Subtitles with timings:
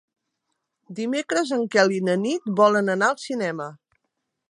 [0.99, 3.73] Dimecres en Quel i na Nit volen anar al cinema.